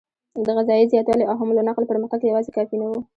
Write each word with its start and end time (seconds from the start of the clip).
د 0.45 0.47
غذایي 0.57 0.89
زیاتوالي 0.91 1.25
او 1.27 1.35
حمل 1.39 1.55
او 1.59 1.67
نقل 1.69 1.83
پرمختګ 1.91 2.19
یواځې 2.23 2.51
کافي 2.57 2.75
نه 2.81 2.85
و. 2.89 2.93